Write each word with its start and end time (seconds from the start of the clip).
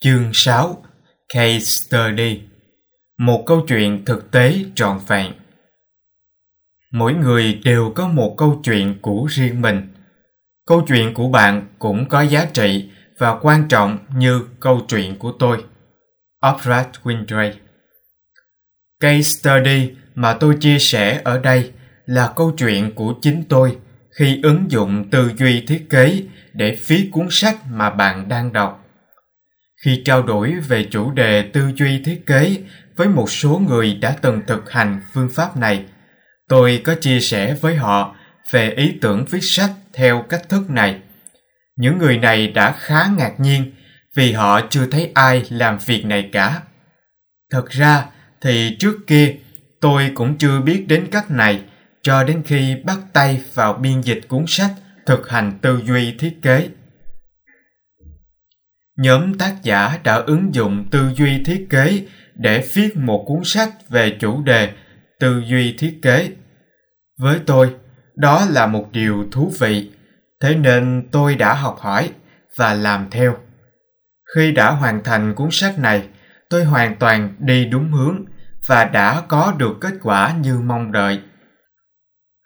Chương 0.00 0.30
6 0.32 0.84
Case 1.34 1.58
Study 1.58 2.40
Một 3.18 3.42
câu 3.46 3.64
chuyện 3.68 4.04
thực 4.04 4.30
tế 4.30 4.54
trọn 4.74 4.98
vẹn 5.08 5.32
Mỗi 6.92 7.14
người 7.14 7.60
đều 7.64 7.92
có 7.94 8.08
một 8.08 8.34
câu 8.38 8.60
chuyện 8.64 8.98
của 9.02 9.26
riêng 9.30 9.62
mình. 9.62 9.88
Câu 10.66 10.84
chuyện 10.88 11.14
của 11.14 11.28
bạn 11.28 11.66
cũng 11.78 12.08
có 12.08 12.22
giá 12.22 12.44
trị 12.44 12.90
và 13.18 13.38
quan 13.42 13.68
trọng 13.68 13.98
như 14.14 14.44
câu 14.60 14.80
chuyện 14.88 15.18
của 15.18 15.32
tôi. 15.38 15.64
Oprah 16.48 16.88
Winfrey 17.02 17.52
Case 19.00 19.22
study 19.22 19.90
mà 20.14 20.34
tôi 20.34 20.56
chia 20.60 20.78
sẻ 20.78 21.20
ở 21.24 21.38
đây 21.38 21.72
là 22.06 22.32
câu 22.36 22.54
chuyện 22.58 22.94
của 22.94 23.14
chính 23.22 23.44
tôi 23.48 23.76
khi 24.10 24.40
ứng 24.42 24.70
dụng 24.70 25.10
tư 25.10 25.30
duy 25.36 25.64
thiết 25.66 25.86
kế 25.90 26.22
để 26.52 26.78
viết 26.86 27.08
cuốn 27.12 27.26
sách 27.30 27.56
mà 27.70 27.90
bạn 27.90 28.28
đang 28.28 28.52
đọc 28.52 28.87
khi 29.84 30.02
trao 30.04 30.22
đổi 30.22 30.54
về 30.68 30.86
chủ 30.90 31.10
đề 31.10 31.42
tư 31.42 31.70
duy 31.76 32.02
thiết 32.04 32.26
kế 32.26 32.58
với 32.96 33.08
một 33.08 33.30
số 33.30 33.62
người 33.68 33.94
đã 33.94 34.16
từng 34.22 34.42
thực 34.46 34.70
hành 34.70 35.00
phương 35.12 35.28
pháp 35.34 35.56
này, 35.56 35.84
tôi 36.48 36.80
có 36.84 36.94
chia 36.94 37.20
sẻ 37.20 37.54
với 37.60 37.76
họ 37.76 38.16
về 38.50 38.70
ý 38.70 38.98
tưởng 39.00 39.24
viết 39.24 39.42
sách 39.42 39.70
theo 39.92 40.24
cách 40.28 40.48
thức 40.48 40.70
này. 40.70 41.00
Những 41.76 41.98
người 41.98 42.18
này 42.18 42.46
đã 42.46 42.72
khá 42.72 43.06
ngạc 43.18 43.40
nhiên 43.40 43.72
vì 44.14 44.32
họ 44.32 44.60
chưa 44.70 44.86
thấy 44.90 45.10
ai 45.14 45.44
làm 45.50 45.78
việc 45.86 46.04
này 46.04 46.28
cả. 46.32 46.62
Thật 47.50 47.70
ra 47.70 48.06
thì 48.40 48.76
trước 48.78 48.96
kia, 49.06 49.34
tôi 49.80 50.10
cũng 50.14 50.38
chưa 50.38 50.60
biết 50.60 50.84
đến 50.88 51.06
cách 51.10 51.30
này 51.30 51.60
cho 52.02 52.24
đến 52.24 52.42
khi 52.46 52.76
bắt 52.84 52.98
tay 53.12 53.42
vào 53.54 53.72
biên 53.72 54.00
dịch 54.00 54.20
cuốn 54.28 54.44
sách 54.48 54.70
thực 55.06 55.28
hành 55.28 55.58
tư 55.62 55.80
duy 55.86 56.14
thiết 56.18 56.38
kế 56.42 56.68
nhóm 58.98 59.34
tác 59.38 59.54
giả 59.62 59.98
đã 60.04 60.14
ứng 60.14 60.54
dụng 60.54 60.88
tư 60.90 61.10
duy 61.14 61.42
thiết 61.44 61.66
kế 61.70 62.06
để 62.34 62.68
viết 62.74 62.96
một 62.96 63.24
cuốn 63.26 63.40
sách 63.44 63.70
về 63.88 64.16
chủ 64.20 64.42
đề 64.42 64.72
tư 65.20 65.42
duy 65.46 65.74
thiết 65.78 65.98
kế. 66.02 66.30
Với 67.18 67.40
tôi, 67.46 67.74
đó 68.14 68.46
là 68.50 68.66
một 68.66 68.88
điều 68.92 69.24
thú 69.32 69.52
vị, 69.60 69.90
thế 70.40 70.54
nên 70.54 71.08
tôi 71.12 71.34
đã 71.34 71.54
học 71.54 71.76
hỏi 71.80 72.10
và 72.56 72.74
làm 72.74 73.06
theo. 73.10 73.36
Khi 74.34 74.52
đã 74.52 74.70
hoàn 74.70 75.04
thành 75.04 75.34
cuốn 75.34 75.48
sách 75.52 75.78
này, 75.78 76.08
tôi 76.50 76.64
hoàn 76.64 76.96
toàn 76.96 77.34
đi 77.38 77.64
đúng 77.64 77.92
hướng 77.92 78.24
và 78.66 78.84
đã 78.84 79.22
có 79.28 79.54
được 79.58 79.76
kết 79.80 79.94
quả 80.02 80.34
như 80.40 80.58
mong 80.58 80.92
đợi. 80.92 81.20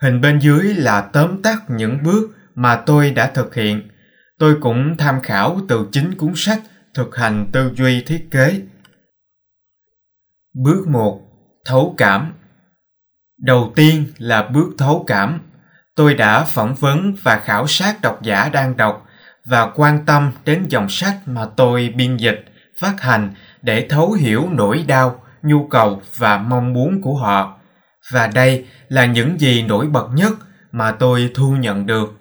Hình 0.03 0.21
bên 0.21 0.39
dưới 0.39 0.75
là 0.75 1.01
tóm 1.01 1.43
tắt 1.43 1.63
những 1.69 2.03
bước 2.03 2.31
mà 2.55 2.77
tôi 2.77 3.11
đã 3.11 3.27
thực 3.27 3.55
hiện 3.55 3.89
tôi 4.43 4.57
cũng 4.61 4.97
tham 4.97 5.21
khảo 5.21 5.61
từ 5.69 5.89
chính 5.93 6.15
cuốn 6.15 6.33
sách 6.37 6.61
thực 6.95 7.17
hành 7.17 7.47
tư 7.53 7.73
duy 7.75 8.03
thiết 8.07 8.29
kế. 8.31 8.61
Bước 10.55 10.85
1. 10.89 11.21
Thấu 11.65 11.95
cảm 11.99 12.33
Đầu 13.39 13.73
tiên 13.77 14.07
là 14.19 14.43
bước 14.43 14.75
thấu 14.79 15.05
cảm. 15.07 15.41
Tôi 15.97 16.15
đã 16.15 16.45
phỏng 16.45 16.75
vấn 16.75 17.15
và 17.23 17.39
khảo 17.45 17.67
sát 17.67 17.97
độc 18.03 18.23
giả 18.23 18.49
đang 18.49 18.77
đọc 18.77 19.07
và 19.45 19.71
quan 19.75 20.07
tâm 20.07 20.33
đến 20.45 20.67
dòng 20.69 20.89
sách 20.89 21.17
mà 21.27 21.47
tôi 21.57 21.95
biên 21.97 22.17
dịch, 22.17 22.45
phát 22.81 23.01
hành 23.01 23.35
để 23.63 23.87
thấu 23.91 24.13
hiểu 24.13 24.49
nỗi 24.51 24.85
đau, 24.89 25.23
nhu 25.43 25.67
cầu 25.67 26.03
và 26.17 26.39
mong 26.39 26.73
muốn 26.73 27.03
của 27.03 27.15
họ. 27.15 27.59
Và 28.13 28.27
đây 28.27 28.67
là 28.89 29.05
những 29.05 29.41
gì 29.41 29.63
nổi 29.63 29.87
bật 29.87 30.09
nhất 30.15 30.33
mà 30.73 30.93
tôi 30.93 31.31
thu 31.35 31.57
nhận 31.57 31.87
được. 31.87 32.13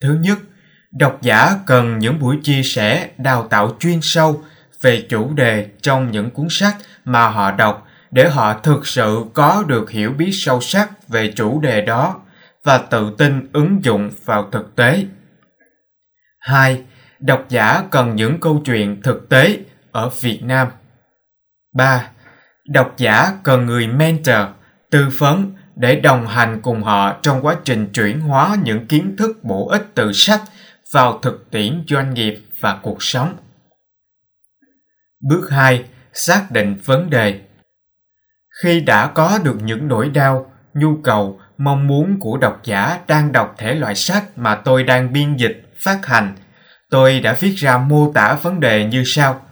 Thứ 0.00 0.14
nhất, 0.14 0.38
độc 0.92 1.22
giả 1.22 1.58
cần 1.66 1.98
những 1.98 2.18
buổi 2.18 2.38
chia 2.42 2.62
sẻ 2.62 3.10
đào 3.18 3.48
tạo 3.48 3.76
chuyên 3.80 3.98
sâu 4.02 4.42
về 4.80 5.06
chủ 5.08 5.32
đề 5.34 5.68
trong 5.82 6.10
những 6.10 6.30
cuốn 6.30 6.46
sách 6.50 6.76
mà 7.04 7.28
họ 7.28 7.50
đọc 7.50 7.86
để 8.10 8.28
họ 8.28 8.60
thực 8.62 8.86
sự 8.86 9.24
có 9.34 9.64
được 9.66 9.90
hiểu 9.90 10.10
biết 10.10 10.30
sâu 10.32 10.60
sắc 10.60 11.08
về 11.08 11.32
chủ 11.36 11.60
đề 11.60 11.80
đó 11.80 12.20
và 12.64 12.78
tự 12.78 13.14
tin 13.18 13.52
ứng 13.52 13.84
dụng 13.84 14.10
vào 14.24 14.48
thực 14.52 14.76
tế. 14.76 15.04
2. 16.38 16.82
Độc 17.18 17.44
giả 17.48 17.82
cần 17.90 18.16
những 18.16 18.40
câu 18.40 18.62
chuyện 18.64 19.02
thực 19.02 19.28
tế 19.28 19.58
ở 19.92 20.10
Việt 20.20 20.40
Nam. 20.42 20.68
3. 21.74 22.10
Độc 22.68 22.94
giả 22.96 23.32
cần 23.42 23.66
người 23.66 23.86
mentor, 23.86 24.36
tư 24.90 25.08
vấn 25.18 25.52
để 25.76 25.96
đồng 25.96 26.26
hành 26.26 26.60
cùng 26.62 26.82
họ 26.82 27.16
trong 27.22 27.46
quá 27.46 27.56
trình 27.64 27.88
chuyển 27.92 28.20
hóa 28.20 28.56
những 28.64 28.86
kiến 28.86 29.14
thức 29.18 29.44
bổ 29.44 29.68
ích 29.68 29.86
từ 29.94 30.12
sách 30.12 30.40
vào 30.92 31.18
thực 31.22 31.50
tiễn 31.50 31.84
doanh 31.88 32.14
nghiệp 32.14 32.44
và 32.60 32.78
cuộc 32.82 33.02
sống. 33.02 33.36
Bước 35.20 35.50
2. 35.50 35.84
Xác 36.12 36.46
định 36.50 36.80
vấn 36.84 37.10
đề. 37.10 37.40
Khi 38.62 38.80
đã 38.80 39.06
có 39.06 39.38
được 39.44 39.56
những 39.62 39.88
nỗi 39.88 40.08
đau, 40.08 40.52
nhu 40.74 40.96
cầu, 41.04 41.40
mong 41.58 41.86
muốn 41.86 42.16
của 42.20 42.36
độc 42.36 42.60
giả 42.64 43.00
đang 43.06 43.32
đọc 43.32 43.54
thể 43.58 43.74
loại 43.74 43.94
sách 43.94 44.24
mà 44.36 44.54
tôi 44.54 44.82
đang 44.82 45.12
biên 45.12 45.36
dịch, 45.36 45.72
phát 45.84 46.06
hành, 46.06 46.36
tôi 46.90 47.20
đã 47.20 47.32
viết 47.40 47.54
ra 47.56 47.78
mô 47.78 48.12
tả 48.12 48.34
vấn 48.42 48.60
đề 48.60 48.84
như 48.84 49.02
sau. 49.06 49.46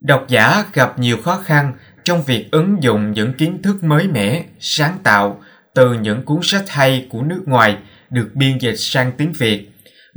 Độc 0.00 0.24
giả 0.28 0.64
gặp 0.72 0.98
nhiều 0.98 1.16
khó 1.24 1.36
khăn 1.44 1.72
trong 2.04 2.22
việc 2.22 2.48
ứng 2.50 2.82
dụng 2.82 3.12
những 3.12 3.34
kiến 3.34 3.62
thức 3.62 3.84
mới 3.84 4.08
mẻ, 4.08 4.44
sáng 4.60 4.98
tạo 5.02 5.40
từ 5.74 5.92
những 5.92 6.24
cuốn 6.24 6.40
sách 6.42 6.64
hay 6.68 7.06
của 7.10 7.22
nước 7.22 7.42
ngoài 7.46 7.78
được 8.10 8.30
biên 8.34 8.58
dịch 8.58 8.76
sang 8.76 9.12
tiếng 9.12 9.32
Việt 9.32 9.69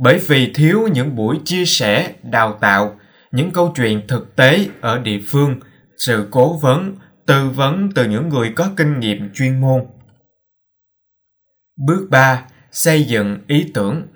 bởi 0.04 0.18
vì 0.18 0.52
thiếu 0.54 0.88
những 0.92 1.16
buổi 1.16 1.36
chia 1.44 1.64
sẻ, 1.64 2.14
đào 2.22 2.58
tạo, 2.60 3.00
những 3.32 3.50
câu 3.50 3.72
chuyện 3.76 4.06
thực 4.08 4.36
tế 4.36 4.66
ở 4.80 4.98
địa 4.98 5.20
phương, 5.28 5.60
sự 5.98 6.28
cố 6.30 6.58
vấn, 6.62 6.96
tư 7.26 7.48
vấn 7.48 7.90
từ 7.94 8.04
những 8.04 8.28
người 8.28 8.52
có 8.56 8.70
kinh 8.76 9.00
nghiệm 9.00 9.30
chuyên 9.34 9.60
môn. 9.60 9.86
Bước 11.86 12.06
3. 12.10 12.44
Xây 12.72 13.04
dựng 13.04 13.38
ý 13.46 13.70
tưởng 13.74 14.06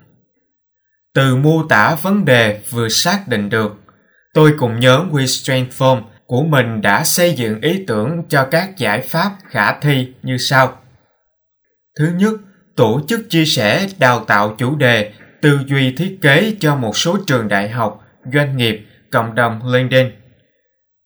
Từ 1.15 1.37
mô 1.37 1.63
tả 1.69 1.97
vấn 2.03 2.25
đề 2.25 2.61
vừa 2.71 2.89
xác 2.89 3.25
định 3.29 3.51
được, 3.51 3.77
tôi 4.35 4.55
cùng 4.59 4.81
nhóm 4.81 5.13
WeStrengthForm 5.13 6.03
của 6.27 6.43
mình 6.43 6.81
đã 6.81 7.05
xây 7.05 7.35
dựng 7.35 7.61
ý 7.61 7.85
tưởng 7.87 8.23
cho 8.29 8.49
các 8.51 8.77
giải 8.77 9.01
pháp 9.01 9.37
khả 9.45 9.81
thi 9.81 10.13
như 10.23 10.37
sau. 10.39 10.83
Thứ 11.99 12.11
nhất, 12.17 12.35
tổ 12.77 13.01
chức 13.09 13.21
chia 13.29 13.45
sẻ 13.45 13.89
đào 13.99 14.25
tạo 14.25 14.55
chủ 14.59 14.77
đề 14.77 15.13
tư 15.41 15.61
duy 15.67 15.93
thiết 15.97 16.19
kế 16.23 16.55
cho 16.61 16.77
một 16.77 16.97
số 16.97 17.19
trường 17.27 17.49
đại 17.49 17.69
học, 17.69 18.05
doanh 18.33 18.57
nghiệp, 18.57 18.87
cộng 19.11 19.35
đồng 19.35 19.73
LinkedIn. 19.73 20.07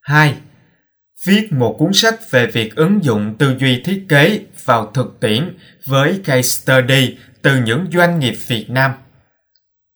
2. 0.00 0.34
Viết 1.26 1.52
một 1.52 1.76
cuốn 1.78 1.92
sách 1.92 2.30
về 2.30 2.46
việc 2.46 2.76
ứng 2.76 3.04
dụng 3.04 3.34
tư 3.38 3.56
duy 3.58 3.82
thiết 3.84 4.06
kế 4.08 4.40
vào 4.64 4.90
thực 4.94 5.20
tiễn 5.20 5.56
với 5.86 6.20
case 6.24 6.42
study 6.42 7.16
từ 7.42 7.62
những 7.64 7.86
doanh 7.92 8.18
nghiệp 8.18 8.34
Việt 8.46 8.66
Nam. 8.70 8.90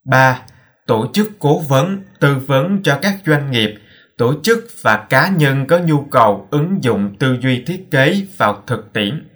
3. 0.04 0.42
Tổ 0.86 1.10
chức 1.12 1.30
cố 1.38 1.58
vấn, 1.58 2.02
tư 2.20 2.36
vấn 2.46 2.82
cho 2.82 2.98
các 3.02 3.14
doanh 3.26 3.50
nghiệp, 3.50 3.74
tổ 4.18 4.34
chức 4.42 4.66
và 4.82 5.06
cá 5.10 5.28
nhân 5.28 5.66
có 5.66 5.78
nhu 5.78 6.04
cầu 6.04 6.48
ứng 6.50 6.78
dụng 6.82 7.16
tư 7.18 7.36
duy 7.42 7.62
thiết 7.66 7.86
kế 7.90 8.22
vào 8.36 8.62
thực 8.66 8.92
tiễn. 8.92 9.28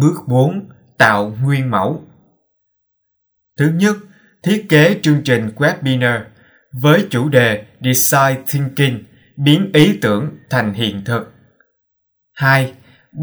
Bước 0.00 0.14
4. 0.26 0.68
Tạo 0.98 1.36
nguyên 1.42 1.70
mẫu 1.70 2.07
Thứ 3.58 3.70
nhất, 3.74 3.96
thiết 4.42 4.66
kế 4.68 4.98
chương 5.02 5.22
trình 5.24 5.50
webinar 5.56 6.20
với 6.72 7.06
chủ 7.10 7.28
đề 7.28 7.64
Design 7.80 8.44
Thinking, 8.46 9.04
biến 9.36 9.70
ý 9.74 9.98
tưởng 10.02 10.38
thành 10.50 10.74
hiện 10.74 11.04
thực. 11.04 11.32
2. 12.34 12.72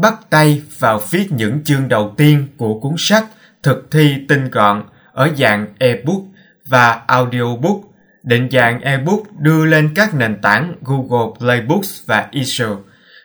Bắt 0.02 0.14
tay 0.30 0.62
vào 0.78 1.00
viết 1.10 1.26
những 1.30 1.64
chương 1.64 1.88
đầu 1.88 2.14
tiên 2.16 2.46
của 2.56 2.80
cuốn 2.80 2.94
sách 2.98 3.24
thực 3.62 3.90
thi 3.90 4.16
tinh 4.28 4.50
gọn 4.50 4.84
ở 5.12 5.30
dạng 5.36 5.66
ebook 5.78 6.22
và 6.70 7.02
audiobook. 7.06 7.80
Định 8.22 8.48
dạng 8.52 8.80
ebook 8.80 9.20
đưa 9.38 9.64
lên 9.64 9.92
các 9.94 10.14
nền 10.14 10.40
tảng 10.42 10.76
Google 10.82 11.34
Play 11.38 11.60
Books 11.60 12.06
và 12.06 12.28
Issue, 12.30 12.76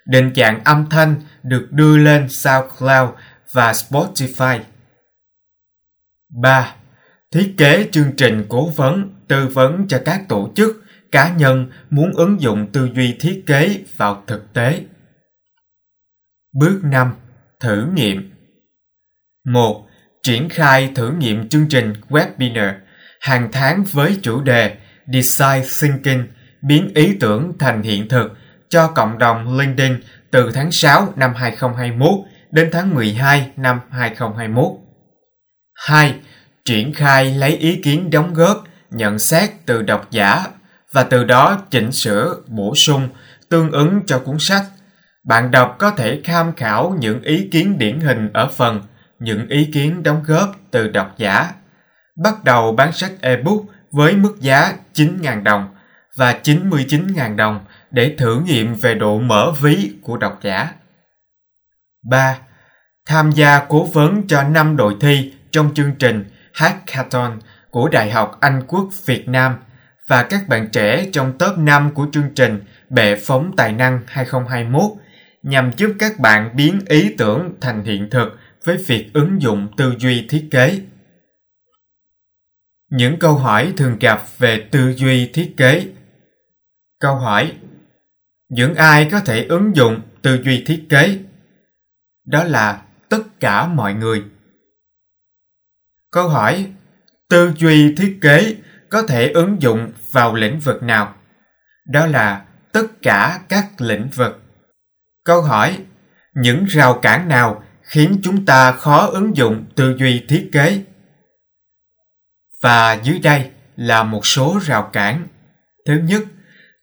Định 0.05 0.31
dạng 0.35 0.63
âm 0.63 0.89
thanh 0.89 1.15
được 1.43 1.67
đưa 1.71 1.97
lên 1.97 2.29
SoundCloud 2.29 3.09
và 3.51 3.71
Spotify. 3.71 4.59
3 6.41 6.75
thiết 7.33 7.53
kế 7.57 7.87
chương 7.91 8.11
trình 8.17 8.45
cố 8.49 8.69
vấn, 8.75 9.15
tư 9.27 9.47
vấn 9.47 9.87
cho 9.87 10.01
các 10.05 10.21
tổ 10.29 10.51
chức, 10.55 10.83
cá 11.11 11.33
nhân 11.35 11.71
muốn 11.89 12.11
ứng 12.13 12.41
dụng 12.41 12.67
tư 12.73 12.89
duy 12.95 13.15
thiết 13.19 13.43
kế 13.45 13.83
vào 13.97 14.23
thực 14.27 14.53
tế. 14.53 14.81
Bước 16.53 16.79
5. 16.83 17.13
Thử 17.59 17.87
nghiệm 17.93 18.31
1. 19.45 19.87
Triển 20.23 20.49
khai 20.49 20.91
thử 20.95 21.11
nghiệm 21.11 21.49
chương 21.49 21.69
trình 21.69 21.93
webinar 22.09 22.73
hàng 23.21 23.49
tháng 23.51 23.83
với 23.91 24.19
chủ 24.21 24.41
đề 24.41 24.77
Design 25.13 25.63
Thinking 25.81 26.27
biến 26.61 26.91
ý 26.95 27.17
tưởng 27.19 27.53
thành 27.59 27.81
hiện 27.81 28.09
thực 28.09 28.31
cho 28.69 28.87
cộng 28.87 29.17
đồng 29.17 29.57
LinkedIn 29.57 30.01
từ 30.31 30.51
tháng 30.53 30.71
6 30.71 31.13
năm 31.15 31.33
2021 31.35 32.09
đến 32.51 32.69
tháng 32.71 32.95
12 32.95 33.51
năm 33.55 33.79
2021. 33.89 34.65
2 35.75 36.15
triển 36.65 36.93
khai 36.93 37.33
lấy 37.33 37.57
ý 37.57 37.75
kiến 37.75 38.09
đóng 38.09 38.33
góp, 38.33 38.63
nhận 38.89 39.19
xét 39.19 39.49
từ 39.65 39.81
độc 39.81 40.07
giả 40.11 40.45
và 40.91 41.03
từ 41.03 41.23
đó 41.23 41.61
chỉnh 41.69 41.91
sửa, 41.91 42.35
bổ 42.47 42.75
sung 42.75 43.09
tương 43.49 43.71
ứng 43.71 44.01
cho 44.05 44.19
cuốn 44.19 44.39
sách. 44.39 44.63
Bạn 45.23 45.51
đọc 45.51 45.75
có 45.79 45.91
thể 45.91 46.21
tham 46.23 46.55
khảo 46.55 46.95
những 46.99 47.21
ý 47.21 47.49
kiến 47.51 47.77
điển 47.77 47.99
hình 47.99 48.29
ở 48.33 48.47
phần 48.47 48.81
những 49.19 49.47
ý 49.49 49.69
kiến 49.73 50.03
đóng 50.03 50.23
góp 50.27 50.55
từ 50.71 50.87
độc 50.87 51.13
giả. 51.17 51.51
Bắt 52.23 52.43
đầu 52.43 52.75
bán 52.75 52.91
sách 52.93 53.11
ebook 53.21 53.61
với 53.91 54.15
mức 54.15 54.35
giá 54.39 54.73
9.000 54.93 55.43
đồng 55.43 55.75
và 56.15 56.39
99.000 56.43 57.35
đồng 57.35 57.65
để 57.91 58.15
thử 58.17 58.39
nghiệm 58.39 58.75
về 58.75 58.95
độ 58.95 59.19
mở 59.19 59.51
ví 59.61 59.91
của 60.01 60.17
độc 60.17 60.39
giả. 60.43 60.71
3. 62.09 62.37
Tham 63.05 63.31
gia 63.31 63.65
cố 63.69 63.83
vấn 63.83 64.27
cho 64.27 64.43
5 64.43 64.77
đội 64.77 64.95
thi 65.01 65.33
trong 65.51 65.73
chương 65.73 65.95
trình 65.99 66.25
Hackathon 66.53 67.39
của 67.69 67.87
Đại 67.87 68.11
học 68.11 68.37
Anh 68.39 68.61
Quốc 68.67 68.89
Việt 69.05 69.27
Nam 69.27 69.55
và 70.07 70.23
các 70.23 70.47
bạn 70.47 70.69
trẻ 70.71 71.09
trong 71.11 71.37
top 71.37 71.57
5 71.57 71.93
của 71.93 72.07
chương 72.11 72.29
trình 72.35 72.63
Bệ 72.89 73.15
phóng 73.15 73.51
tài 73.57 73.73
năng 73.73 74.01
2021 74.07 74.91
nhằm 75.43 75.71
giúp 75.77 75.95
các 75.99 76.19
bạn 76.19 76.55
biến 76.55 76.79
ý 76.87 77.15
tưởng 77.17 77.53
thành 77.61 77.83
hiện 77.83 78.09
thực 78.09 78.39
với 78.65 78.77
việc 78.77 79.09
ứng 79.13 79.41
dụng 79.41 79.67
tư 79.77 79.93
duy 79.99 80.25
thiết 80.29 80.47
kế. 80.51 80.81
Những 82.89 83.19
câu 83.19 83.35
hỏi 83.35 83.73
thường 83.77 83.97
gặp 83.99 84.21
về 84.37 84.67
tư 84.71 84.93
duy 84.95 85.29
thiết 85.33 85.53
kế. 85.57 85.87
Câu 86.99 87.15
hỏi: 87.15 87.53
Những 88.49 88.75
ai 88.75 89.09
có 89.11 89.19
thể 89.19 89.45
ứng 89.45 89.75
dụng 89.75 90.01
tư 90.21 90.41
duy 90.43 90.63
thiết 90.65 90.85
kế? 90.89 91.19
Đó 92.25 92.43
là 92.43 92.81
tất 93.09 93.23
cả 93.39 93.67
mọi 93.67 93.93
người. 93.93 94.23
Câu 96.11 96.29
hỏi: 96.29 96.67
Tư 97.29 97.53
duy 97.57 97.95
thiết 97.95 98.17
kế 98.21 98.55
có 98.89 99.01
thể 99.01 99.31
ứng 99.31 99.61
dụng 99.61 99.91
vào 100.11 100.35
lĩnh 100.35 100.59
vực 100.59 100.83
nào? 100.83 101.15
Đó 101.87 102.05
là 102.05 102.45
tất 102.71 102.87
cả 103.01 103.39
các 103.49 103.81
lĩnh 103.81 104.09
vực. 104.09 104.41
Câu 105.25 105.41
hỏi: 105.41 105.77
Những 106.33 106.65
rào 106.65 106.99
cản 107.01 107.27
nào 107.27 107.63
khiến 107.83 108.19
chúng 108.23 108.45
ta 108.45 108.71
khó 108.71 109.05
ứng 109.05 109.37
dụng 109.37 109.65
tư 109.75 109.95
duy 109.97 110.25
thiết 110.29 110.49
kế? 110.51 110.83
Và 112.61 112.93
dưới 112.93 113.19
đây 113.19 113.51
là 113.75 114.03
một 114.03 114.25
số 114.25 114.59
rào 114.65 114.89
cản. 114.93 115.27
Thứ 115.87 115.93
nhất, 115.93 116.23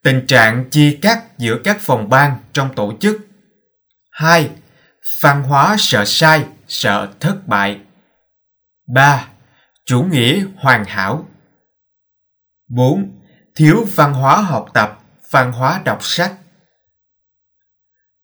tình 0.05 0.27
trạng 0.27 0.71
chia 0.71 0.99
cắt 1.03 1.39
giữa 1.39 1.59
các 1.65 1.81
phòng 1.81 2.09
ban 2.09 2.37
trong 2.53 2.75
tổ 2.75 2.95
chức. 3.01 3.27
2. 4.11 4.51
Văn 5.23 5.43
hóa 5.43 5.77
sợ 5.79 6.05
sai, 6.05 6.45
sợ 6.69 7.09
thất 7.21 7.37
bại. 7.47 7.81
3. 8.89 9.29
Chủ 9.85 10.03
nghĩa 10.03 10.45
hoàn 10.57 10.85
hảo. 10.85 11.29
4. 12.69 13.21
Thiếu 13.55 13.87
văn 13.95 14.13
hóa 14.13 14.41
học 14.41 14.67
tập, 14.75 14.99
văn 15.31 15.53
hóa 15.53 15.83
đọc 15.85 15.99
sách. 16.01 16.35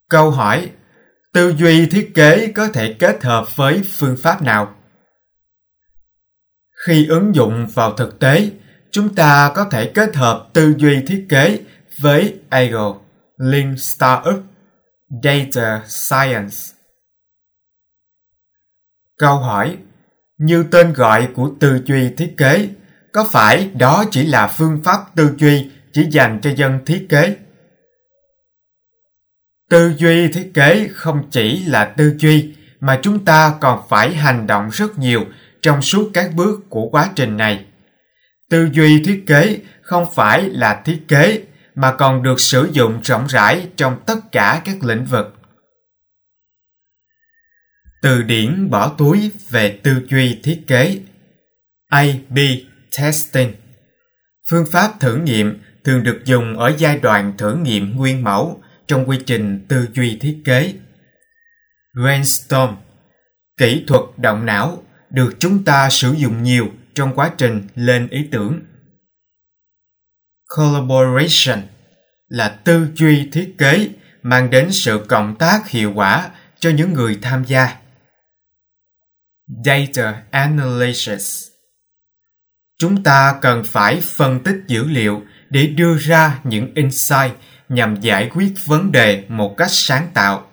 Câu 0.08 0.30
hỏi 0.30 0.70
Tư 1.34 1.54
duy 1.58 1.86
thiết 1.86 2.10
kế 2.14 2.52
có 2.54 2.68
thể 2.68 2.96
kết 2.98 3.24
hợp 3.24 3.56
với 3.56 3.82
phương 3.88 4.16
pháp 4.22 4.42
nào? 4.42 4.74
Khi 6.86 7.06
ứng 7.06 7.34
dụng 7.34 7.66
vào 7.74 7.96
thực 7.96 8.18
tế, 8.20 8.50
chúng 8.90 9.14
ta 9.14 9.52
có 9.54 9.68
thể 9.70 9.92
kết 9.94 10.16
hợp 10.16 10.48
tư 10.52 10.74
duy 10.78 11.02
thiết 11.06 11.26
kế 11.28 11.60
với 11.98 12.40
Agile, 12.48 12.92
Lean 13.36 13.76
Startup, 13.78 14.42
Data 15.22 15.84
Science. 15.86 16.56
Câu 19.18 19.38
hỏi 19.38 19.78
như 20.44 20.64
tên 20.70 20.92
gọi 20.92 21.28
của 21.34 21.50
tư 21.60 21.80
duy 21.84 22.10
thiết 22.16 22.34
kế, 22.36 22.68
có 23.12 23.28
phải 23.32 23.70
đó 23.78 24.04
chỉ 24.10 24.26
là 24.26 24.46
phương 24.46 24.80
pháp 24.84 24.98
tư 25.14 25.30
duy 25.36 25.70
chỉ 25.92 26.06
dành 26.10 26.40
cho 26.42 26.50
dân 26.56 26.84
thiết 26.86 27.06
kế? 27.08 27.36
Tư 29.70 29.94
duy 29.96 30.28
thiết 30.28 30.50
kế 30.54 30.88
không 30.92 31.30
chỉ 31.30 31.64
là 31.64 31.84
tư 31.84 32.14
duy 32.18 32.54
mà 32.80 33.00
chúng 33.02 33.24
ta 33.24 33.54
còn 33.60 33.80
phải 33.88 34.14
hành 34.14 34.46
động 34.46 34.68
rất 34.72 34.98
nhiều 34.98 35.24
trong 35.62 35.82
suốt 35.82 36.10
các 36.14 36.30
bước 36.34 36.60
của 36.68 36.88
quá 36.88 37.10
trình 37.14 37.36
này. 37.36 37.64
Tư 38.50 38.68
duy 38.72 39.02
thiết 39.04 39.24
kế 39.26 39.58
không 39.82 40.06
phải 40.14 40.42
là 40.42 40.82
thiết 40.84 41.02
kế 41.08 41.42
mà 41.74 41.92
còn 41.92 42.22
được 42.22 42.40
sử 42.40 42.68
dụng 42.72 43.00
rộng 43.02 43.26
rãi 43.28 43.68
trong 43.76 43.96
tất 44.06 44.32
cả 44.32 44.62
các 44.64 44.84
lĩnh 44.84 45.04
vực. 45.04 45.34
Từ 48.04 48.22
điển 48.22 48.70
bỏ 48.70 48.94
túi 48.98 49.30
về 49.50 49.78
tư 49.82 50.02
duy 50.08 50.40
thiết 50.42 50.62
kế 50.66 51.00
A-B 51.88 52.38
testing 52.98 53.52
Phương 54.50 54.66
pháp 54.72 55.00
thử 55.00 55.16
nghiệm 55.16 55.62
thường 55.84 56.02
được 56.02 56.20
dùng 56.24 56.58
ở 56.58 56.72
giai 56.78 56.98
đoạn 56.98 57.32
thử 57.38 57.54
nghiệm 57.54 57.96
nguyên 57.96 58.24
mẫu 58.24 58.62
trong 58.86 59.08
quy 59.08 59.18
trình 59.26 59.66
tư 59.68 59.88
duy 59.94 60.18
thiết 60.20 60.38
kế. 60.44 60.74
Brainstorm 61.94 62.74
Kỹ 63.56 63.84
thuật 63.86 64.02
động 64.16 64.46
não 64.46 64.82
được 65.10 65.34
chúng 65.38 65.64
ta 65.64 65.90
sử 65.90 66.12
dụng 66.12 66.42
nhiều 66.42 66.68
trong 66.94 67.14
quá 67.14 67.30
trình 67.38 67.62
lên 67.74 68.08
ý 68.08 68.28
tưởng. 68.30 68.60
Collaboration 70.56 71.62
là 72.28 72.48
tư 72.48 72.86
duy 72.94 73.28
thiết 73.32 73.54
kế 73.58 73.88
mang 74.22 74.50
đến 74.50 74.72
sự 74.72 75.04
cộng 75.08 75.36
tác 75.36 75.68
hiệu 75.68 75.92
quả 75.94 76.30
cho 76.58 76.70
những 76.70 76.92
người 76.92 77.18
tham 77.22 77.44
gia. 77.44 77.83
Data 79.46 80.22
Analysis 80.30 81.46
Chúng 82.78 83.02
ta 83.02 83.38
cần 83.40 83.62
phải 83.64 84.00
phân 84.04 84.42
tích 84.42 84.56
dữ 84.66 84.84
liệu 84.84 85.22
để 85.50 85.66
đưa 85.66 85.98
ra 85.98 86.40
những 86.44 86.74
insight 86.74 87.32
nhằm 87.68 88.00
giải 88.00 88.30
quyết 88.34 88.54
vấn 88.66 88.92
đề 88.92 89.24
một 89.28 89.54
cách 89.56 89.70
sáng 89.70 90.10
tạo. 90.14 90.50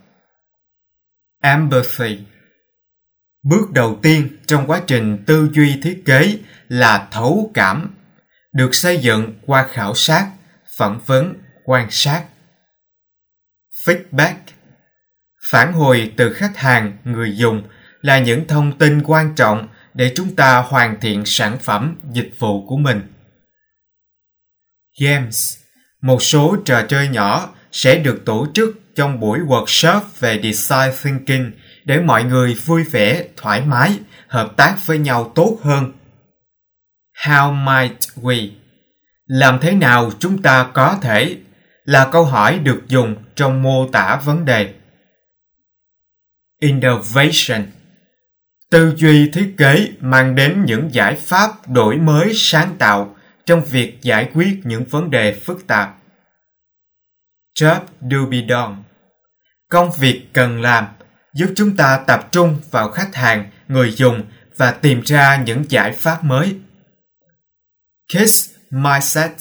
Empathy 1.41 2.19
Bước 3.43 3.71
đầu 3.71 3.99
tiên 4.01 4.37
trong 4.45 4.67
quá 4.67 4.81
trình 4.87 5.23
tư 5.25 5.49
duy 5.53 5.79
thiết 5.83 6.01
kế 6.05 6.37
là 6.69 7.07
thấu 7.11 7.51
cảm, 7.53 7.95
được 8.53 8.75
xây 8.75 8.97
dựng 8.97 9.39
qua 9.45 9.67
khảo 9.71 9.95
sát, 9.95 10.31
phỏng 10.77 10.99
vấn, 11.05 11.33
quan 11.65 11.87
sát. 11.91 12.23
Feedback 13.85 14.35
Phản 15.51 15.73
hồi 15.73 16.13
từ 16.17 16.33
khách 16.33 16.57
hàng, 16.57 16.97
người 17.03 17.37
dùng 17.37 17.63
là 18.01 18.19
những 18.19 18.47
thông 18.47 18.77
tin 18.77 19.01
quan 19.05 19.35
trọng 19.35 19.67
để 19.93 20.11
chúng 20.15 20.35
ta 20.35 20.57
hoàn 20.57 20.99
thiện 20.99 21.23
sản 21.25 21.57
phẩm, 21.59 21.97
dịch 22.13 22.31
vụ 22.39 22.67
của 22.67 22.77
mình. 22.77 23.01
Games 25.01 25.57
Một 26.01 26.23
số 26.23 26.57
trò 26.65 26.81
chơi 26.87 27.07
nhỏ 27.07 27.49
sẽ 27.71 27.95
được 27.95 28.21
tổ 28.25 28.47
chức 28.53 28.81
trong 28.95 29.19
buổi 29.19 29.39
workshop 29.39 30.01
về 30.19 30.41
design 30.43 30.91
thinking 31.03 31.51
để 31.85 31.99
mọi 31.99 32.23
người 32.23 32.53
vui 32.65 32.83
vẻ, 32.83 33.23
thoải 33.37 33.61
mái, 33.65 33.99
hợp 34.27 34.53
tác 34.57 34.77
với 34.85 34.97
nhau 34.97 35.31
tốt 35.35 35.59
hơn. 35.63 35.91
How 37.25 37.53
might 37.53 37.99
we? 38.15 38.49
Làm 39.25 39.59
thế 39.59 39.71
nào 39.71 40.11
chúng 40.19 40.41
ta 40.41 40.71
có 40.73 40.97
thể? 41.01 41.37
Là 41.83 42.09
câu 42.11 42.25
hỏi 42.25 42.59
được 42.59 42.81
dùng 42.87 43.15
trong 43.35 43.61
mô 43.61 43.87
tả 43.91 44.21
vấn 44.25 44.45
đề. 44.45 44.73
Innovation 46.59 47.65
Tư 48.71 48.93
duy 48.97 49.29
thiết 49.33 49.55
kế 49.57 49.87
mang 49.99 50.35
đến 50.35 50.65
những 50.65 50.93
giải 50.93 51.15
pháp 51.15 51.69
đổi 51.69 51.97
mới 51.97 52.31
sáng 52.35 52.75
tạo 52.79 53.15
trong 53.45 53.63
việc 53.65 54.01
giải 54.01 54.29
quyết 54.33 54.59
những 54.63 54.85
vấn 54.85 55.11
đề 55.11 55.39
phức 55.45 55.67
tạp. 55.67 55.95
Job 57.59 57.79
do 58.01 58.25
be 58.31 58.37
done 58.49 58.75
Công 59.69 59.91
việc 59.99 60.27
cần 60.33 60.61
làm 60.61 60.87
giúp 61.33 61.53
chúng 61.55 61.75
ta 61.75 62.03
tập 62.07 62.29
trung 62.31 62.57
vào 62.71 62.91
khách 62.91 63.15
hàng, 63.15 63.51
người 63.67 63.91
dùng 63.91 64.23
và 64.57 64.71
tìm 64.71 65.01
ra 65.01 65.43
những 65.45 65.65
giải 65.69 65.91
pháp 65.91 66.23
mới. 66.23 66.55
Kiss 68.13 68.49
Mindset 68.69 69.31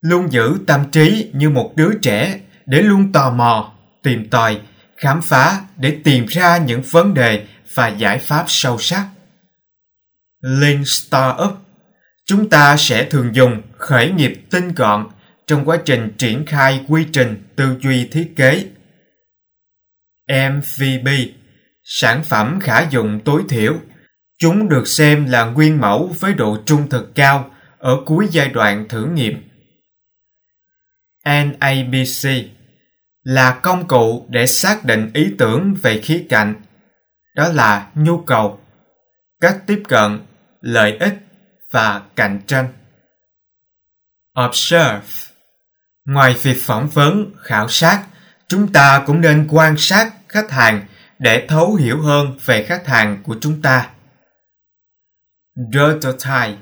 Luôn 0.00 0.32
giữ 0.32 0.58
tâm 0.66 0.90
trí 0.90 1.30
như 1.32 1.50
một 1.50 1.72
đứa 1.76 1.90
trẻ 2.02 2.40
để 2.66 2.82
luôn 2.82 3.12
tò 3.12 3.30
mò, 3.30 3.72
tìm 4.02 4.30
tòi, 4.30 4.60
khám 4.96 5.22
phá 5.22 5.60
để 5.76 5.96
tìm 6.04 6.26
ra 6.26 6.58
những 6.58 6.82
vấn 6.90 7.14
đề 7.14 7.46
và 7.74 7.88
giải 7.88 8.18
pháp 8.18 8.44
sâu 8.48 8.78
sắc. 8.78 9.08
Lean 10.40 10.84
Startup 10.84 11.58
Chúng 12.26 12.50
ta 12.50 12.76
sẽ 12.76 13.04
thường 13.04 13.34
dùng 13.34 13.62
khởi 13.78 14.10
nghiệp 14.10 14.32
tinh 14.50 14.74
gọn 14.74 15.08
trong 15.46 15.64
quá 15.64 15.78
trình 15.84 16.12
triển 16.18 16.46
khai 16.46 16.84
quy 16.88 17.06
trình 17.12 17.48
tư 17.56 17.76
duy 17.80 18.08
thiết 18.12 18.32
kế 18.36 18.66
MVP, 20.28 21.10
sản 21.82 22.22
phẩm 22.24 22.58
khả 22.62 22.88
dụng 22.90 23.20
tối 23.24 23.42
thiểu. 23.48 23.80
Chúng 24.38 24.68
được 24.68 24.88
xem 24.88 25.26
là 25.26 25.44
nguyên 25.44 25.80
mẫu 25.80 26.16
với 26.20 26.34
độ 26.34 26.58
trung 26.66 26.88
thực 26.88 27.14
cao 27.14 27.50
ở 27.78 27.96
cuối 28.06 28.26
giai 28.30 28.48
đoạn 28.48 28.88
thử 28.88 29.04
nghiệm. 29.04 29.42
NABC 31.24 32.30
là 33.22 33.60
công 33.62 33.88
cụ 33.88 34.26
để 34.30 34.46
xác 34.46 34.84
định 34.84 35.10
ý 35.14 35.34
tưởng 35.38 35.74
về 35.82 36.00
khía 36.00 36.26
cạnh, 36.28 36.54
đó 37.34 37.48
là 37.48 37.90
nhu 37.94 38.18
cầu, 38.18 38.60
cách 39.40 39.58
tiếp 39.66 39.82
cận, 39.88 40.26
lợi 40.60 40.96
ích 40.96 41.14
và 41.70 42.02
cạnh 42.16 42.40
tranh. 42.46 42.68
Observe 44.46 45.32
Ngoài 46.04 46.36
việc 46.42 46.56
phỏng 46.62 46.88
vấn, 46.88 47.32
khảo 47.38 47.68
sát, 47.68 48.04
chúng 48.48 48.72
ta 48.72 49.02
cũng 49.06 49.20
nên 49.20 49.48
quan 49.50 49.76
sát 49.78 50.12
khách 50.28 50.50
hàng 50.50 50.86
để 51.18 51.46
thấu 51.48 51.74
hiểu 51.74 52.02
hơn 52.02 52.38
về 52.44 52.64
khách 52.64 52.86
hàng 52.86 53.22
của 53.22 53.36
chúng 53.40 53.62
ta. 53.62 53.90
Prototype 55.72 56.58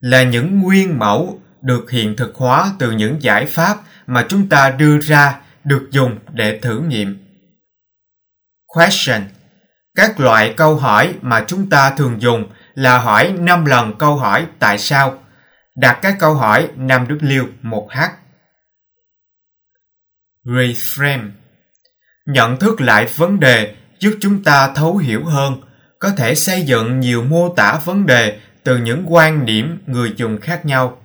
là 0.00 0.22
những 0.22 0.60
nguyên 0.60 0.98
mẫu 0.98 1.40
được 1.62 1.90
hiện 1.90 2.16
thực 2.16 2.34
hóa 2.34 2.72
từ 2.78 2.90
những 2.90 3.22
giải 3.22 3.46
pháp 3.46 3.76
mà 4.06 4.26
chúng 4.28 4.48
ta 4.48 4.70
đưa 4.70 4.98
ra 4.98 5.40
được 5.64 5.88
dùng 5.90 6.18
để 6.32 6.58
thử 6.62 6.78
nghiệm. 6.78 7.18
Question 8.66 9.22
các 9.94 10.20
loại 10.20 10.54
câu 10.56 10.76
hỏi 10.76 11.14
mà 11.22 11.44
chúng 11.48 11.70
ta 11.70 11.90
thường 11.90 12.20
dùng 12.20 12.50
là 12.74 12.98
hỏi 12.98 13.32
5 13.38 13.64
lần 13.64 13.98
câu 13.98 14.16
hỏi 14.16 14.46
tại 14.58 14.78
sao. 14.78 15.22
Đặt 15.76 15.98
các 16.02 16.16
câu 16.20 16.34
hỏi 16.34 16.70
5W 16.76 17.46
1H. 17.62 18.08
Reframe 20.44 21.30
Nhận 22.26 22.56
thức 22.56 22.80
lại 22.80 23.06
vấn 23.16 23.40
đề 23.40 23.74
giúp 23.98 24.18
chúng 24.20 24.42
ta 24.42 24.72
thấu 24.74 24.96
hiểu 24.96 25.24
hơn, 25.24 25.60
có 25.98 26.10
thể 26.16 26.34
xây 26.34 26.62
dựng 26.62 27.00
nhiều 27.00 27.22
mô 27.22 27.54
tả 27.56 27.80
vấn 27.84 28.06
đề 28.06 28.40
từ 28.62 28.76
những 28.76 29.04
quan 29.08 29.46
điểm 29.46 29.82
người 29.86 30.12
dùng 30.16 30.40
khác 30.40 30.66
nhau. 30.66 31.02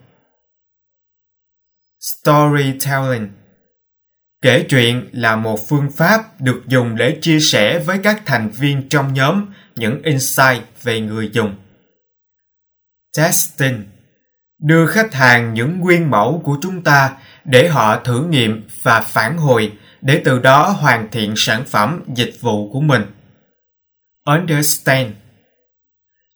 Storytelling 1.99 3.29
Kể 4.41 4.65
chuyện 4.69 5.09
là 5.11 5.35
một 5.35 5.69
phương 5.69 5.91
pháp 5.91 6.41
được 6.41 6.61
dùng 6.67 6.95
để 6.95 7.17
chia 7.21 7.39
sẻ 7.39 7.79
với 7.79 7.99
các 8.03 8.21
thành 8.25 8.49
viên 8.49 8.89
trong 8.89 9.13
nhóm 9.13 9.45
những 9.75 10.01
insight 10.03 10.63
về 10.83 10.99
người 10.99 11.29
dùng. 11.33 11.55
Testing 13.17 13.83
Đưa 14.59 14.85
khách 14.85 15.13
hàng 15.13 15.53
những 15.53 15.79
nguyên 15.79 16.11
mẫu 16.11 16.41
của 16.45 16.57
chúng 16.61 16.83
ta 16.83 17.11
để 17.45 17.67
họ 17.67 17.99
thử 17.99 18.25
nghiệm 18.25 18.67
và 18.81 19.01
phản 19.01 19.37
hồi 19.37 19.71
để 20.01 20.21
từ 20.25 20.39
đó 20.39 20.69
hoàn 20.69 21.11
thiện 21.11 21.33
sản 21.37 21.63
phẩm 21.65 22.03
dịch 22.15 22.33
vụ 22.41 22.71
của 22.73 22.81
mình. 22.81 23.01
Understand 24.25 25.11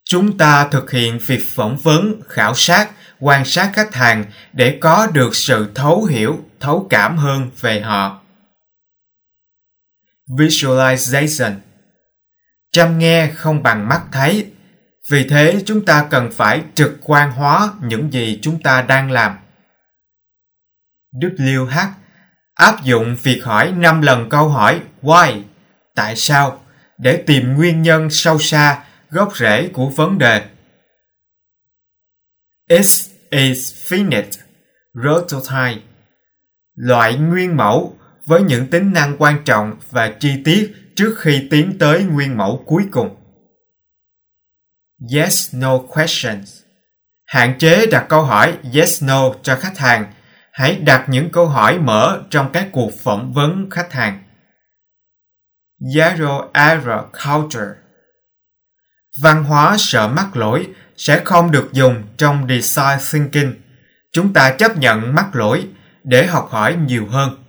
Chúng 0.04 0.38
ta 0.38 0.68
thực 0.68 0.90
hiện 0.90 1.18
việc 1.26 1.40
phỏng 1.54 1.76
vấn, 1.76 2.20
khảo 2.28 2.54
sát, 2.54 2.90
quan 3.20 3.44
sát 3.44 3.70
khách 3.74 3.94
hàng 3.94 4.24
để 4.52 4.78
có 4.80 5.06
được 5.12 5.36
sự 5.36 5.68
thấu 5.74 6.04
hiểu, 6.04 6.38
thấu 6.64 6.86
cảm 6.90 7.16
hơn 7.16 7.50
về 7.60 7.80
họ. 7.80 8.20
Visualization 10.28 11.54
Chăm 12.72 12.98
nghe 12.98 13.30
không 13.34 13.62
bằng 13.62 13.88
mắt 13.88 14.02
thấy, 14.12 14.52
vì 15.10 15.28
thế 15.28 15.62
chúng 15.66 15.84
ta 15.84 16.06
cần 16.10 16.30
phải 16.32 16.62
trực 16.74 16.98
quan 17.02 17.30
hóa 17.30 17.72
những 17.82 18.12
gì 18.12 18.38
chúng 18.42 18.62
ta 18.62 18.82
đang 18.82 19.10
làm. 19.10 19.38
WH 21.12 21.88
áp 22.54 22.84
dụng 22.84 23.16
việc 23.22 23.44
hỏi 23.44 23.72
5 23.72 24.02
lần 24.02 24.28
câu 24.28 24.48
hỏi 24.48 24.80
why, 25.02 25.42
tại 25.94 26.16
sao, 26.16 26.64
để 26.98 27.22
tìm 27.26 27.54
nguyên 27.54 27.82
nhân 27.82 28.10
sâu 28.10 28.38
xa, 28.38 28.84
gốc 29.10 29.36
rễ 29.36 29.68
của 29.68 29.88
vấn 29.88 30.18
đề. 30.18 30.46
S 32.68 33.10
is 33.30 33.92
finite, 33.92 34.30
prototype, 35.02 35.93
loại 36.74 37.16
nguyên 37.16 37.56
mẫu 37.56 37.98
với 38.26 38.42
những 38.42 38.66
tính 38.66 38.92
năng 38.92 39.16
quan 39.18 39.44
trọng 39.44 39.76
và 39.90 40.12
chi 40.20 40.42
tiết 40.44 40.74
trước 40.96 41.14
khi 41.18 41.48
tiến 41.50 41.76
tới 41.78 42.04
nguyên 42.04 42.36
mẫu 42.36 42.62
cuối 42.66 42.82
cùng. 42.90 43.16
Yes, 45.14 45.54
no 45.54 45.78
questions. 45.78 46.60
Hạn 47.26 47.58
chế 47.58 47.86
đặt 47.86 48.06
câu 48.08 48.22
hỏi 48.22 48.58
yes, 48.74 49.02
no 49.02 49.34
cho 49.42 49.56
khách 49.56 49.78
hàng 49.78 50.12
hãy 50.52 50.76
đặt 50.76 51.04
những 51.08 51.30
câu 51.30 51.46
hỏi 51.46 51.78
mở 51.78 52.22
trong 52.30 52.50
các 52.52 52.68
cuộc 52.72 52.90
phỏng 53.04 53.32
vấn 53.32 53.70
khách 53.70 53.92
hàng. 53.92 54.22
Zero 55.80 56.48
error 56.52 57.00
culture 57.12 57.70
Văn 59.22 59.44
hóa 59.44 59.76
sợ 59.78 60.08
mắc 60.08 60.36
lỗi 60.36 60.68
sẽ 60.96 61.22
không 61.24 61.50
được 61.50 61.68
dùng 61.72 62.02
trong 62.16 62.48
design 62.48 62.98
thinking. 63.12 63.52
Chúng 64.12 64.32
ta 64.32 64.54
chấp 64.58 64.76
nhận 64.76 65.14
mắc 65.14 65.36
lỗi 65.36 65.68
để 66.04 66.26
học 66.26 66.48
hỏi 66.50 66.76
nhiều 66.76 67.06
hơn. 67.10 67.43